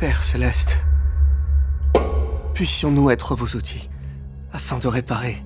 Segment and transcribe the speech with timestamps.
[0.00, 0.78] Père céleste,
[2.54, 3.90] puissions-nous être vos outils
[4.52, 5.38] afin de réparer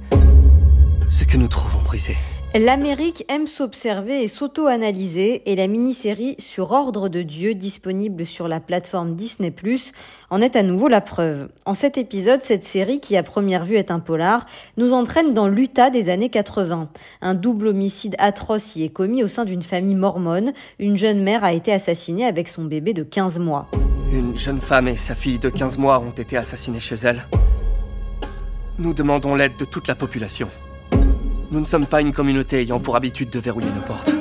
[1.09, 2.17] ce que nous trouvons brisé.
[2.55, 8.61] L'Amérique aime s'observer et s'auto-analyser et la mini-série Sur ordre de Dieu disponible sur la
[8.61, 9.55] plateforme Disney+,
[10.29, 11.49] en est à nouveau la preuve.
[11.65, 14.45] En cet épisode, cette série, qui à première vue est un polar,
[14.77, 16.91] nous entraîne dans l'Utah des années 80.
[17.23, 20.53] Un double homicide atroce y est commis au sein d'une famille mormone.
[20.79, 23.71] Une jeune mère a été assassinée avec son bébé de 15 mois.
[24.13, 27.27] Une jeune femme et sa fille de 15 mois ont été assassinées chez elle.
[28.79, 30.51] Nous demandons l'aide de toute la population.
[31.51, 34.13] Nous ne sommes pas une communauté ayant pour habitude de verrouiller nos portes.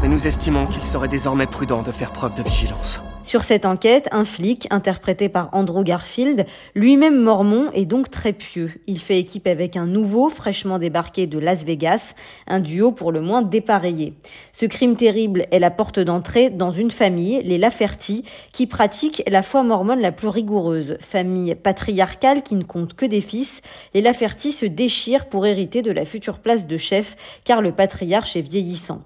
[0.00, 3.00] Mais nous estimons qu'il serait désormais prudent de faire preuve de vigilance.
[3.26, 8.70] Sur cette enquête, un flic, interprété par Andrew Garfield, lui-même mormon, est donc très pieux.
[8.86, 12.14] Il fait équipe avec un nouveau, fraîchement débarqué de Las Vegas,
[12.46, 14.14] un duo pour le moins dépareillé.
[14.52, 19.42] Ce crime terrible est la porte d'entrée dans une famille, les Laferty, qui pratique la
[19.42, 20.96] foi mormone la plus rigoureuse.
[21.00, 23.60] Famille patriarcale qui ne compte que des fils,
[23.92, 28.36] les Laferty se déchirent pour hériter de la future place de chef, car le patriarche
[28.36, 29.02] est vieillissant.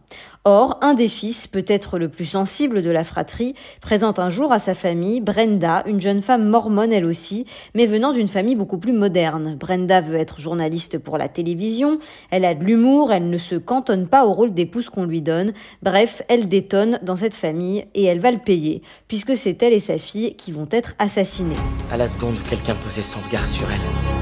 [0.46, 4.58] Or, un des fils, peut-être le plus sensible de la fratrie, présente un jour à
[4.58, 8.94] sa famille Brenda, une jeune femme mormone elle aussi, mais venant d'une famille beaucoup plus
[8.94, 9.56] moderne.
[9.60, 11.98] Brenda veut être journaliste pour la télévision,
[12.30, 15.52] elle a de l'humour, elle ne se cantonne pas au rôle d'épouse qu'on lui donne,
[15.82, 19.78] bref, elle détonne dans cette famille et elle va le payer, puisque c'est elle et
[19.78, 21.56] sa fille qui vont être assassinées.
[21.92, 24.19] À la seconde, quelqu'un posait son regard sur elle.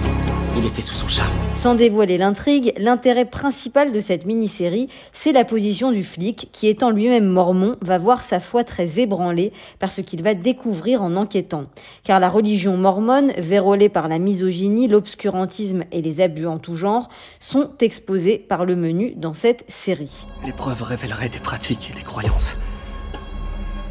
[0.59, 1.31] Il était sous son charme.
[1.55, 6.91] Sans dévoiler l'intrigue, l'intérêt principal de cette mini-série, c'est la position du flic qui, étant
[6.91, 11.67] lui-même mormon, va voir sa foi très ébranlée par ce qu'il va découvrir en enquêtant.
[12.03, 17.09] Car la religion mormone, vérolée par la misogynie, l'obscurantisme et les abus en tout genre,
[17.39, 20.27] sont exposés par le menu dans cette série.
[20.45, 22.57] L'épreuve révélerait des pratiques et des croyances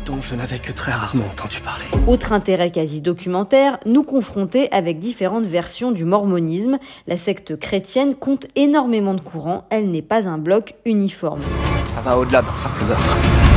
[0.07, 1.83] dont je n'avais que très rarement entendu parler.
[2.07, 6.77] Autre intérêt quasi documentaire, nous confronter avec différentes versions du mormonisme.
[7.07, 11.41] La secte chrétienne compte énormément de courants, elle n'est pas un bloc uniforme.
[11.93, 13.56] Ça va au-delà d'un simple meurtre.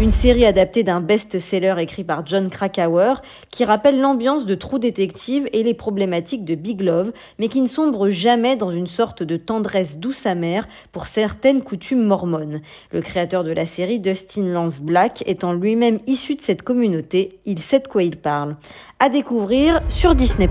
[0.00, 3.14] Une série adaptée d'un best-seller écrit par John Krakauer
[3.50, 7.68] qui rappelle l'ambiance de True Detective et les problématiques de Big Love, mais qui ne
[7.68, 12.60] sombre jamais dans une sorte de tendresse douce amère pour certaines coutumes mormones.
[12.90, 17.60] Le créateur de la série, Dustin Lance Black, étant lui-même issu de cette communauté, il
[17.60, 18.56] sait de quoi il parle.
[18.98, 20.48] À découvrir sur Disney+.